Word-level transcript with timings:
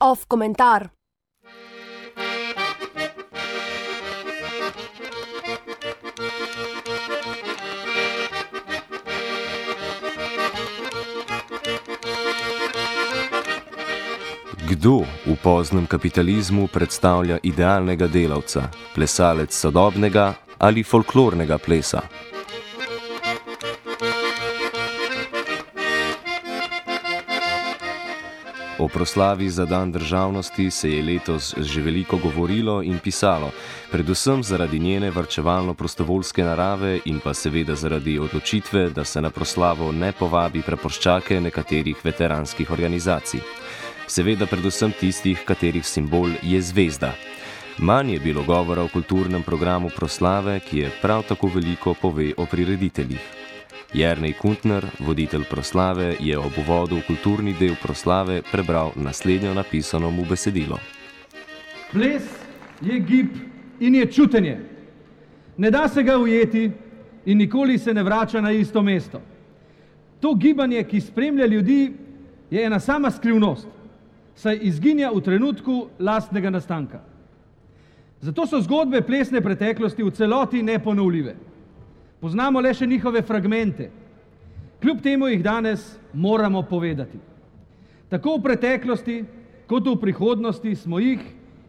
Off 0.00 0.24
komentar. 0.24 0.88
Kdo 14.64 15.04
v 15.04 15.36
poznem 15.44 15.84
kapitalizmu 15.84 16.72
predstavlja 16.72 17.36
idealnega 17.44 18.08
delavca, 18.08 18.72
plesalec 18.96 19.52
sodobnega 19.52 20.32
ali 20.56 20.80
folklornega 20.80 21.60
plesa? 21.60 22.29
O 28.80 28.88
proslavi 28.88 29.50
za 29.50 29.64
dan 29.64 29.92
državnosti 29.92 30.70
se 30.70 30.90
je 30.90 31.02
letos 31.02 31.54
že 31.58 31.82
veliko 31.82 32.16
govorilo 32.16 32.82
in 32.82 32.98
pisalo, 32.98 33.50
predvsem 33.90 34.42
zaradi 34.42 34.78
njene 34.78 35.10
varčevalno-prostovoljske 35.10 36.44
narave 36.44 37.00
in 37.04 37.20
pa 37.20 37.34
seveda 37.34 37.74
zaradi 37.74 38.18
odločitve, 38.18 38.90
da 38.90 39.04
se 39.04 39.20
na 39.20 39.30
proslavo 39.30 39.92
ne 39.92 40.12
povabi 40.12 40.62
prepoščake 40.62 41.40
nekaterih 41.40 41.96
veteranskih 42.04 42.70
organizacij. 42.70 43.40
Seveda 44.06 44.46
predvsem 44.46 44.92
tistih, 45.00 45.44
katerih 45.44 45.86
simbol 45.86 46.30
je 46.42 46.62
zvezda. 46.62 47.12
Manj 47.78 48.12
je 48.12 48.20
bilo 48.20 48.42
govora 48.42 48.82
o 48.82 48.88
kulturnem 48.88 49.42
programu 49.42 49.90
proslave, 49.96 50.60
ki 50.60 50.78
je 50.78 50.90
prav 51.02 51.22
tako 51.28 51.52
veliko 51.54 51.94
pove 51.94 52.32
o 52.36 52.46
prirediteljih. 52.46 53.49
Jrnej 53.94 54.32
Kuntner, 54.38 54.86
voditelj 54.98 55.44
proslave, 55.50 56.14
je 56.20 56.38
ob 56.38 56.58
uvodu 56.58 56.94
v 56.94 57.02
kulturni 57.08 57.54
del 57.58 57.74
proslave 57.82 58.42
prebral 58.52 58.92
naslednjo 58.94 59.54
napisano 59.54 60.10
mu 60.10 60.22
besedilo. 60.24 60.78
Ples 61.90 62.22
je 62.80 63.00
gib 63.00 63.34
in 63.80 63.94
je 63.94 64.06
čutenje. 64.12 64.60
Ne 65.56 65.70
da 65.70 65.88
se 65.88 66.02
ga 66.02 66.18
ujeti 66.18 66.70
in 67.26 67.38
nikoli 67.38 67.78
se 67.78 67.94
ne 67.94 68.02
vrača 68.02 68.40
na 68.40 68.52
isto 68.52 68.82
mesto. 68.82 69.20
To 70.20 70.34
gibanje, 70.34 70.84
ki 70.84 71.00
spremlja 71.00 71.46
ljudi, 71.46 71.92
je 72.50 72.64
ena 72.64 72.80
sama 72.80 73.10
skrivnost, 73.10 73.66
saj 74.34 74.58
izginja 74.62 75.10
v 75.10 75.20
trenutku 75.20 75.88
lastnega 75.98 76.50
nastanka. 76.50 77.00
Zato 78.20 78.46
so 78.46 78.60
zgodbe 78.60 79.02
plesne 79.02 79.40
preteklosti 79.40 80.02
v 80.02 80.10
celoti 80.10 80.62
neponovljive. 80.62 81.49
Poznamo 82.20 82.60
le 82.60 82.72
še 82.74 82.86
njihove 82.86 83.22
fragmente. 83.22 83.90
Kljub 84.80 85.00
temu 85.02 85.28
jih 85.28 85.42
danes 85.42 85.98
moramo 86.12 86.62
povedati. 86.62 87.18
Tako 88.08 88.36
v 88.36 88.42
preteklosti, 88.42 89.16
kot 89.70 89.86
v 89.86 89.96
prihodnosti 90.00 90.74
smo 90.74 90.98
jih 90.98 91.20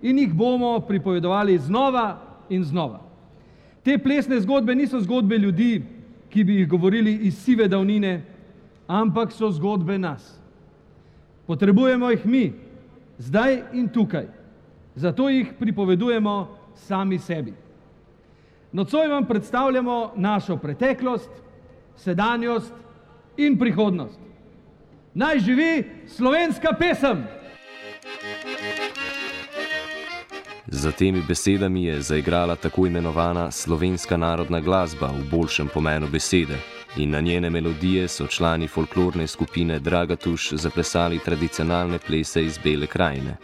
in 0.02 0.19
jih 0.19 0.33
bomo 0.33 0.80
pripovedovali 0.88 1.58
znova 1.58 2.17
in 2.49 2.63
znova. 2.63 2.99
Te 3.83 3.97
plesne 3.97 4.39
zgodbe 4.41 4.75
niso 4.75 4.99
zgodbe 4.99 5.38
ljudi, 5.38 5.83
ki 6.30 6.43
bi 6.43 6.61
jih 6.61 6.67
govorili 6.69 7.13
iz 7.27 7.38
sive 7.43 7.67
davnine, 7.67 8.21
ampak 8.88 9.31
so 9.31 9.52
zgodbe 9.52 9.97
nas. 9.97 10.39
Potrebujemo 11.47 12.09
jih 12.11 12.25
mi, 12.25 12.43
zdaj 13.17 13.61
in 13.73 13.89
tukaj. 13.89 14.27
Zato 14.95 15.30
jih 15.30 15.53
pripovedujemo 15.59 16.47
sami 16.75 17.19
sebi. 17.19 17.53
Nocoj 18.73 19.08
vam 19.08 19.25
predstavljamo 19.25 20.14
našo 20.16 20.58
preteklost, 20.58 21.30
sedanjost 21.97 22.73
in 23.38 23.59
prihodnost. 23.59 24.19
Naj 25.14 25.39
živi 25.39 25.83
slovenska 26.08 26.75
pesem! 26.80 27.23
Za 30.67 30.92
temi 30.92 31.22
besedami 31.27 31.83
je 31.83 32.02
zaigrala 32.02 32.55
tako 32.55 32.86
imenovana 32.87 33.52
slovenska 33.52 34.17
narodna 34.17 34.59
glasba 34.59 35.08
v 35.08 35.30
boljšem 35.32 35.67
pomenu 35.73 36.08
besede. 36.08 36.58
In 36.98 37.11
na 37.11 37.20
njene 37.20 37.49
melodije 37.49 38.08
so 38.08 38.27
člani 38.27 38.67
folklorne 38.67 39.27
skupine 39.27 39.80
Dragatuš 39.80 40.52
zaplesali 40.52 41.20
tradicionalne 41.20 41.99
plese 42.08 42.43
iz 42.43 42.59
Bele 42.64 42.88
krajine. 42.88 43.38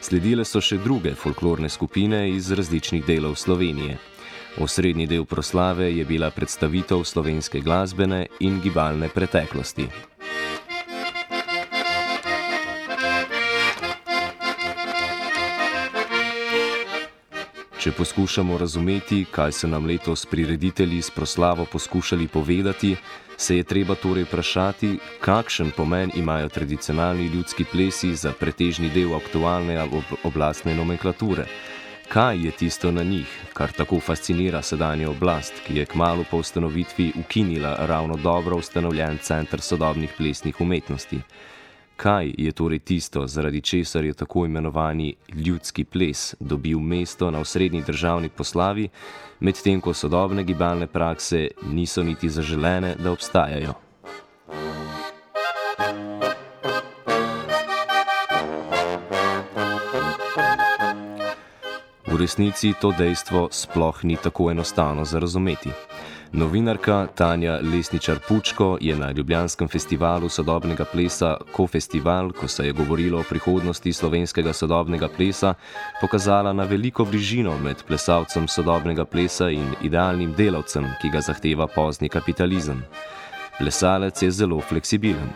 Sledile 0.00 0.44
so 0.44 0.60
še 0.60 0.78
druge 0.78 1.14
folklorne 1.14 1.68
skupine 1.68 2.30
iz 2.30 2.50
različnih 2.52 3.04
delov 3.06 3.34
Slovenije. 3.34 3.98
Osrednji 4.60 5.06
del 5.06 5.24
proslave 5.24 5.96
je 5.96 6.04
bila 6.04 6.30
predstavitev 6.30 7.04
slovenske 7.04 7.60
glasbene 7.60 8.26
in 8.40 8.60
gibalne 8.60 9.08
preteklosti. 9.08 9.86
Če 17.78 17.92
poskušamo 17.94 18.58
razumeti, 18.58 19.22
kaj 19.30 19.52
so 19.52 19.68
nam 19.70 19.86
letos 19.86 20.26
prireditelji 20.26 21.02
s 21.02 21.10
proslavo 21.14 21.64
poskušali 21.64 22.26
povedati, 22.28 22.96
se 23.36 23.56
je 23.56 23.62
treba 23.62 23.94
torej 23.94 24.26
vprašati, 24.26 24.98
kakšen 25.20 25.70
pomen 25.76 26.10
imajo 26.16 26.48
tradicionalni 26.48 27.26
ljudski 27.26 27.64
plesi 27.64 28.14
za 28.14 28.32
pretežni 28.32 28.90
del 28.90 29.14
aktualne 29.14 29.78
oblastne 30.24 30.74
nomenklature. 30.74 31.46
Kaj 32.08 32.44
je 32.44 32.50
tisto 32.50 32.90
na 32.90 33.02
njih, 33.02 33.28
kar 33.52 33.72
tako 33.72 34.00
fascinira 34.00 34.62
sedanjo 34.62 35.10
oblast, 35.10 35.52
ki 35.66 35.76
je 35.76 35.86
kmalo 35.86 36.24
po 36.30 36.36
ustanovitvi 36.36 37.12
ukinila 37.20 37.76
ravno 37.78 38.16
dobro 38.16 38.56
ustanovljen 38.56 39.18
center 39.18 39.60
sodobnih 39.60 40.14
plesnih 40.16 40.60
umetnosti? 40.60 41.20
Kaj 41.96 42.32
je 42.38 42.52
torej 42.52 42.78
tisto, 42.78 43.26
zaradi 43.26 43.60
česar 43.60 44.04
je 44.04 44.14
tako 44.14 44.46
imenovani 44.46 45.14
ljudski 45.34 45.84
ples 45.84 46.34
dobil 46.40 46.78
mesto 46.78 47.30
na 47.30 47.38
osrednji 47.38 47.82
državni 47.82 48.28
poslavi, 48.28 48.88
medtem 49.40 49.80
ko 49.80 49.94
sodobne 49.94 50.44
gibalne 50.44 50.86
prakse 50.86 51.48
niso 51.62 52.02
niti 52.02 52.28
zaželene, 52.28 52.94
da 52.98 53.12
obstajajo? 53.12 53.87
Resnici 62.18 62.74
to 62.80 62.92
dejstvo 62.92 63.48
sploh 63.50 64.04
ni 64.04 64.16
tako 64.16 64.50
enostavno 64.50 65.04
za 65.04 65.18
razumeti. 65.18 65.70
Novinarka 66.32 67.06
Tanja 67.14 67.60
Lesničar 67.62 68.18
Pučko 68.28 68.78
je 68.80 68.96
na 68.96 69.10
Ljubljanskem 69.10 69.68
festivalu 69.68 70.28
sodobnega 70.28 70.84
plesa 70.84 71.36
Kofestival, 71.52 72.32
ko 72.32 72.48
se 72.48 72.66
je 72.66 72.72
govorilo 72.72 73.20
o 73.20 73.24
prihodnosti 73.28 73.92
slovenskega 73.92 74.52
sodobnega 74.52 75.08
plesa, 75.08 75.54
pokazala 76.00 76.52
na 76.52 76.64
veliko 76.64 77.04
bližino 77.04 77.58
med 77.58 77.76
plesalcem 77.86 78.48
sodobnega 78.48 79.04
plesa 79.04 79.50
in 79.50 79.72
idealnim 79.82 80.34
delavcem, 80.36 80.84
ki 81.02 81.08
ga 81.08 81.20
zahteva 81.20 81.66
pozni 81.66 82.08
kapitalizem. 82.08 82.84
Plesalec 83.58 84.22
je 84.22 84.30
zelo 84.30 84.60
fleksibilen. 84.60 85.32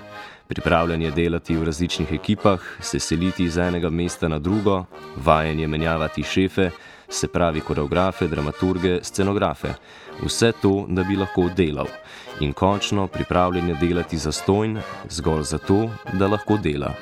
Pripravljanje 0.53 1.11
delati 1.11 1.57
v 1.57 1.65
različnih 1.65 2.13
ekipah, 2.13 2.61
se 2.81 2.99
seliti 2.99 3.45
iz 3.45 3.57
enega 3.59 3.91
mesta 3.91 4.29
na 4.29 4.39
drugo, 4.39 4.85
vajanje 5.17 5.67
menjavati 5.67 6.23
šefe, 6.23 6.71
se 7.09 7.29
pravi 7.29 7.61
koreografe, 7.61 8.29
dramaturge, 8.29 8.99
scenografe. 9.03 9.69
Vse 10.23 10.53
to, 10.63 10.87
da 10.89 11.03
bi 11.03 11.17
lahko 11.17 11.49
delal. 11.57 11.89
In 12.41 12.53
končno 12.53 13.07
pripravljanje 13.07 13.75
delati 13.81 14.19
za 14.19 14.33
stojn, 14.33 14.79
zgolj 15.09 15.43
zato, 15.43 15.89
da 16.13 16.29
lahko 16.29 16.57
dela. 16.57 16.93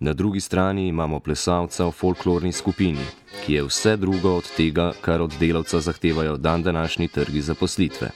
Na 0.00 0.12
drugi 0.12 0.40
strani 0.40 0.88
imamo 0.88 1.20
plesalca 1.20 1.86
v 1.86 1.90
folklorni 1.90 2.52
skupini, 2.52 3.02
ki 3.44 3.54
je 3.54 3.62
vse 3.66 3.96
drugo 3.96 4.36
od 4.36 4.50
tega, 4.56 4.92
kar 5.00 5.22
od 5.22 5.34
delavca 5.40 5.80
zahtevajo 5.80 6.36
dan 6.36 6.62
današnji 6.62 7.08
trgi 7.08 7.40
zaposlitve. 7.40 8.10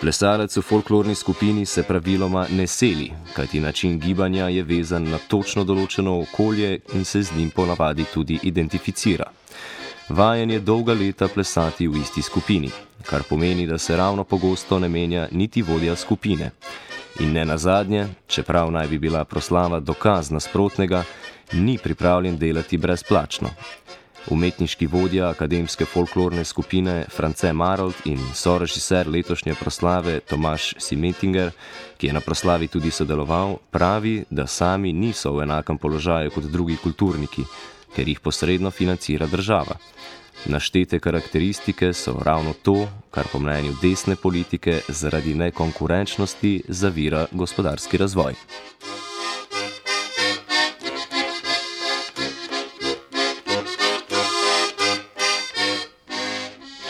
Plesalec 0.00 0.56
v 0.56 0.62
folklorni 0.62 1.14
skupini 1.14 1.66
se 1.66 1.82
praviloma 1.82 2.46
ne 2.50 2.66
seli, 2.66 3.12
kajti 3.34 3.60
način 3.60 3.98
gibanja 3.98 4.48
je 4.48 4.62
vezan 4.62 5.10
na 5.10 5.18
točno 5.18 5.64
določeno 5.64 6.20
okolje 6.22 6.80
in 6.94 7.04
se 7.04 7.22
z 7.22 7.36
njim 7.36 7.50
ponavadi 7.50 8.04
tudi 8.14 8.38
identificira. 8.42 9.30
Vajen 10.08 10.50
je 10.50 10.60
dolga 10.60 10.94
leta 10.94 11.28
plesati 11.28 11.88
v 11.88 12.02
isti 12.02 12.22
skupini, 12.22 12.70
kar 13.06 13.22
pomeni, 13.22 13.66
da 13.66 13.78
se 13.78 13.96
ravno 13.96 14.24
pogosto 14.24 14.78
ne 14.78 14.88
menja 14.88 15.28
niti 15.30 15.62
vodja 15.62 15.96
skupine. 15.96 16.50
In 17.20 17.32
ne 17.32 17.44
nazadnje, 17.44 18.06
čeprav 18.26 18.70
naj 18.70 18.88
bi 18.88 18.98
bila 18.98 19.24
proslava 19.24 19.80
dokaz 19.80 20.30
nasprotnega, 20.30 21.04
ni 21.52 21.78
pripravljen 21.78 22.38
delati 22.38 22.76
brezplačno. 22.76 23.50
Umetniški 24.30 24.86
vodja 24.86 25.30
akademske 25.30 25.84
folklorne 25.84 26.44
skupine 26.44 27.04
France 27.10 27.52
Marold 27.52 27.94
in 28.04 28.20
sorežiser 28.34 29.08
letošnje 29.08 29.54
proslave 29.54 30.20
Tomaš 30.20 30.74
Simetinger, 30.78 31.50
ki 31.96 32.06
je 32.06 32.12
na 32.12 32.20
proslavi 32.20 32.68
tudi 32.68 32.90
sodeloval, 32.90 33.56
pravi, 33.70 34.24
da 34.30 34.46
sami 34.46 34.92
niso 34.92 35.32
v 35.32 35.42
enakem 35.42 35.78
položaju 35.78 36.30
kot 36.30 36.44
drugi 36.44 36.76
kulturniki, 36.76 37.44
ker 37.96 38.08
jih 38.08 38.20
posredno 38.20 38.70
financira 38.70 39.26
država. 39.26 39.78
Naštete 40.46 40.98
karakteristike 40.98 41.92
so 41.92 42.20
ravno 42.24 42.52
to, 42.62 42.88
kar 43.10 43.26
po 43.32 43.38
mnenju 43.38 43.72
desne 43.82 44.16
politike 44.16 44.80
zaradi 44.88 45.34
nekonkurenčnosti 45.34 46.62
zavira 46.68 47.26
gospodarski 47.32 47.98
razvoj. 47.98 48.34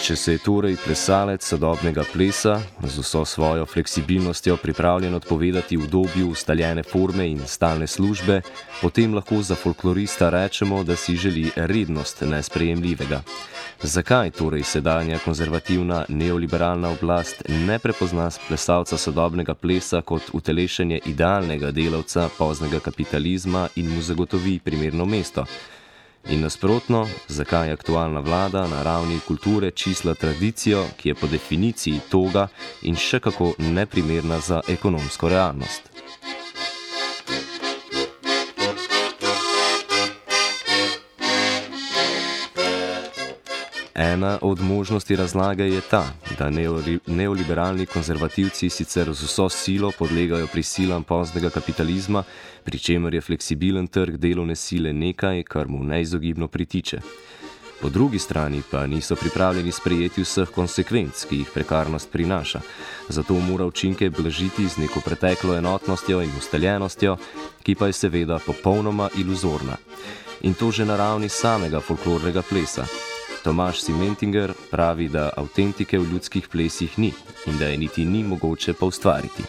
Če 0.09 0.15
se 0.17 0.33
je 0.33 0.41
torej 0.41 0.79
plesalec 0.81 1.45
sodobnega 1.45 2.01
plesa 2.09 2.55
z 2.81 3.03
vso 3.03 3.27
svojo 3.29 3.67
fleksibilnostjo 3.69 4.55
pripravljen 4.57 5.15
odpovedati 5.15 5.77
v 5.77 5.85
dobju 5.85 6.31
ustaljene 6.33 6.83
forme 6.83 7.27
in 7.29 7.43
stalne 7.45 7.87
službe, 7.87 8.41
potem 8.81 9.13
lahko 9.15 9.43
za 9.45 9.55
folklorista 9.55 10.31
rečemo, 10.33 10.81
da 10.85 10.97
si 10.97 11.17
želi 11.17 11.51
rednost 11.57 12.25
nesprejemljivega. 12.25 13.21
Zakaj 13.83 14.31
torej 14.31 14.65
sedanja 14.65 15.19
konzervativna 15.25 16.05
neoliberalna 16.09 16.89
oblast 16.89 17.43
ne 17.49 17.79
prepozna 17.79 18.31
plesalca 18.49 18.97
sodobnega 18.97 19.55
plesa 19.55 20.01
kot 20.01 20.33
utelešenje 20.33 21.01
idealnega 21.05 21.71
delavca 21.71 22.31
poznega 22.39 22.81
kapitalizma 22.81 23.69
in 23.77 23.93
mu 23.95 24.01
zagotovi 24.01 24.59
primerno 24.65 25.05
mesto? 25.05 25.45
In 26.29 26.41
nasprotno, 26.41 27.07
zakaj 27.29 27.73
aktualna 27.73 28.21
vlada 28.21 28.67
na 28.69 28.83
ravni 28.83 29.21
kulture 29.27 29.71
čisla 29.71 30.15
tradicijo, 30.15 30.85
ki 30.97 31.09
je 31.09 31.15
po 31.15 31.27
definiciji 31.27 32.01
toga 32.11 32.49
in 32.83 32.97
še 32.97 33.21
kako 33.21 33.55
neprimerna 33.59 34.41
za 34.41 34.61
ekonomsko 34.69 35.29
realnost? 35.29 35.98
Ena 43.99 44.39
od 44.41 44.61
možnosti 44.61 45.17
razlage 45.17 45.65
je 45.65 45.81
ta, 45.91 46.13
da 46.39 46.51
neoliberalni 47.07 47.87
konzervativci 47.87 48.71
sicer 48.71 49.13
z 49.13 49.25
vso 49.25 49.49
silo 49.49 49.91
podlegajo 49.99 50.47
prisilam 50.47 51.05
poznega 51.05 51.51
kapitalizma, 51.51 52.23
pri 52.65 52.79
čemer 52.79 53.15
je 53.15 53.21
fleksibilen 53.21 53.87
trg 53.87 54.17
delovne 54.17 54.57
sile 54.57 54.93
nekaj, 54.93 55.43
kar 55.43 55.69
mu 55.69 55.85
neizogibno 55.85 56.49
pritiče. 56.49 57.01
Po 57.81 57.89
drugi 57.89 58.19
strani 58.19 58.63
pa 58.71 58.87
niso 58.87 59.17
pripravljeni 59.17 59.73
sprejeti 59.73 60.23
vseh 60.23 60.49
konsekvenc, 60.49 61.25
ki 61.25 61.37
jih 61.37 61.51
prekarnost 61.55 62.13
prinaša, 62.13 62.61
zato 63.09 63.35
mora 63.35 63.67
učinke 63.67 64.11
blažiti 64.11 64.69
z 64.69 64.79
neko 64.79 65.01
preteklo 65.01 65.57
enotnostjo 65.57 66.23
in 66.23 66.31
ustaljenostjo, 66.39 67.17
ki 67.63 67.75
pa 67.75 67.87
je 67.87 67.93
seveda 67.93 68.39
popolnoma 68.47 69.11
iluzorna. 69.17 69.77
In 70.43 70.55
to 70.55 70.71
že 70.71 70.85
na 70.85 70.97
ravni 70.97 71.29
samega 71.29 71.81
folklornega 71.81 72.43
plesa. 72.43 72.87
Tomaš 73.49 73.81
Simentinger 73.81 74.53
pravi, 74.71 75.09
da 75.09 75.31
avtentike 75.37 75.99
v 75.99 76.05
ljudskih 76.13 76.49
plesih 76.53 76.99
ni 76.99 77.13
in 77.47 77.59
da 77.59 77.65
je 77.65 77.79
niti 77.79 78.05
ni 78.05 78.23
mogoče 78.25 78.73
pa 78.73 78.87
ustvariti. 78.87 79.43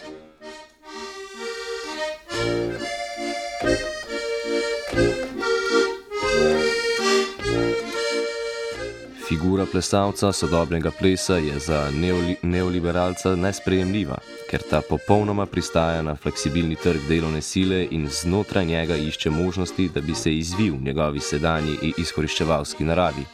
Figura 9.28 9.66
plesalca 9.72 10.32
sodobnega 10.32 10.90
plesa 10.90 11.36
je 11.36 11.58
za 11.58 11.90
neoli 11.90 12.36
neoliberalca 12.42 13.36
nesprejemljiva, 13.36 14.16
ker 14.50 14.62
ta 14.70 14.80
popolnoma 14.80 15.46
pristaja 15.46 16.02
na 16.02 16.16
fleksibilni 16.16 16.76
trg 16.76 17.00
delovne 17.08 17.42
sile 17.42 17.86
in 17.90 18.08
znotraj 18.08 18.64
njega 18.64 18.96
išče 18.96 19.30
možnosti, 19.30 19.88
da 19.94 20.00
bi 20.00 20.14
se 20.14 20.36
izvil 20.36 20.74
njegovi 20.80 21.20
sedanji 21.20 21.76
in 21.82 21.92
izkoriščevalski 21.98 22.84
naravi. 22.84 23.26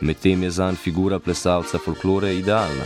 Medtem 0.00 0.42
je 0.42 0.50
zanj 0.50 0.76
figura 0.76 1.18
plesalca 1.18 1.78
folklore 1.78 2.34
idealna. 2.34 2.84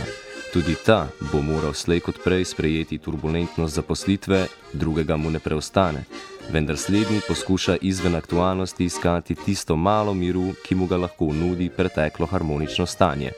Tudi 0.53 0.75
ta 0.85 1.07
bo 1.31 1.41
moral 1.41 1.73
slej 1.73 1.99
kot 1.99 2.19
prej 2.23 2.45
sprejeti 2.45 2.97
turbulentnost 2.97 3.75
zaposlitve, 3.75 4.47
drugega 4.73 5.17
mu 5.17 5.29
ne 5.31 5.39
preostane, 5.39 6.03
vendar 6.51 6.77
slednji 6.77 7.21
poskuša 7.27 7.77
izven 7.81 8.15
aktualnosti 8.15 8.85
iskati 8.85 9.35
tisto 9.35 9.75
malo 9.75 10.13
miru, 10.13 10.53
ki 10.65 10.75
mu 10.75 10.87
ga 10.87 10.97
lahko 10.97 11.33
nudi 11.33 11.69
preteklo 11.69 12.25
harmonično 12.25 12.85
stanje. 12.85 13.31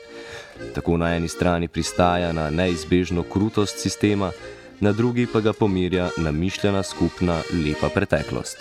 Tako 0.74 0.96
na 0.96 1.14
eni 1.16 1.28
strani 1.28 1.68
pristaja 1.68 2.32
na 2.32 2.50
neizbežno 2.50 3.22
krutost 3.22 3.78
sistema, 3.78 4.32
na 4.80 4.92
drugi 4.92 5.26
pa 5.32 5.40
ga 5.40 5.52
pomirja 5.52 6.10
namišljena 6.16 6.82
skupna 6.82 7.40
lepa 7.64 7.88
preteklost. 7.88 8.58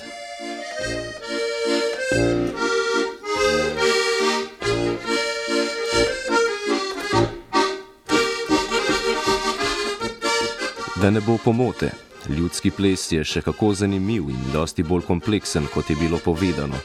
Da 11.05 11.11
ne 11.11 11.21
bo 11.21 11.37
pomote, 11.37 11.91
ljudski 12.29 12.71
ples 12.71 13.11
je 13.11 13.21
še 13.23 13.41
kako 13.45 13.67
zanimiv 13.77 14.31
in 14.33 14.45
dosti 14.49 14.81
bolj 14.83 15.03
kompleksen, 15.05 15.67
kot 15.69 15.89
je 15.89 15.95
bilo 15.99 16.17
povedano. 16.17 16.79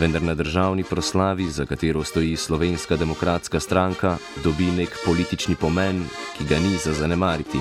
Vendar 0.00 0.22
na 0.24 0.32
državni 0.34 0.84
proslavi, 0.88 1.44
za 1.52 1.66
katero 1.68 2.00
stoji 2.04 2.36
Slovenska 2.40 2.96
demokratska 2.96 3.60
stranka, 3.60 4.14
dobi 4.44 4.70
nek 4.72 4.96
politični 5.04 5.58
pomen, 5.60 6.00
ki 6.38 6.46
ga 6.48 6.56
ni 6.56 6.78
za 6.80 6.94
zanemariti. 6.96 7.60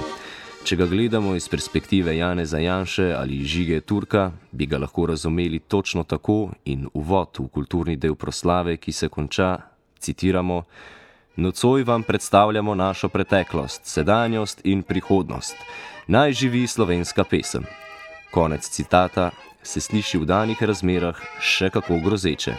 Če 0.64 0.78
ga 0.80 0.88
gledamo 0.88 1.36
iz 1.36 1.50
perspektive 1.52 2.16
Jane 2.16 2.46
Zajanše 2.46 3.10
ali 3.18 3.44
Žige 3.44 3.82
Turka, 3.82 4.32
bi 4.52 4.70
ga 4.72 4.80
lahko 4.80 5.10
razumeli 5.12 5.60
točno 5.60 6.06
tako 6.08 6.54
in 6.64 6.88
uvod 6.94 7.44
v 7.44 7.50
kulturni 7.52 7.98
del 8.00 8.16
proslave, 8.16 8.78
ki 8.78 8.96
se 8.96 9.12
konča, 9.12 9.52
citiramo, 10.00 10.64
Nocoj 11.36 11.84
vam 11.84 12.04
predstavljamo 12.04 12.76
našo 12.76 13.10
preteklost, 13.10 13.82
sedanjost 13.86 14.62
in 14.64 14.84
prihodnost. 14.84 15.56
Naj 16.08 16.34
živi 16.34 16.68
slovenska 16.68 17.24
pesem. 17.24 17.66
Konec 18.32 18.70
citata 18.70 19.32
se 19.64 19.82
sliši 19.82 20.18
v 20.18 20.26
danih 20.26 20.64
razmerah 20.64 21.16
še 21.42 21.70
kako 21.70 22.00
grozeče. 22.06 22.56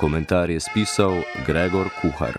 Komentar 0.00 0.50
je 0.50 0.60
spisal 0.60 1.22
Gregor 1.46 1.88
Kuhar. 2.00 2.38